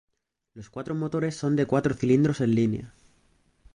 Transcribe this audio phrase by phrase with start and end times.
[0.55, 2.93] Los cuatro motores son de cuatro cilindros en línea.